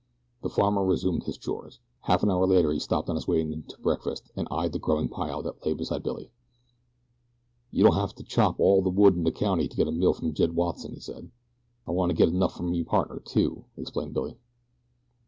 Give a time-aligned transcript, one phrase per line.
[0.41, 1.79] The farmer resumed his chores.
[2.05, 4.79] Half an hour later he stopped on his way in to breakfast and eyed the
[4.79, 6.31] growing pile that lay beside Billy.
[7.69, 10.13] "You don't hev to chop all the wood in the county to get a meal
[10.13, 11.29] from Jed Watson," he said.
[11.87, 14.39] "I wanna get enough for me partner, too," explained Billy.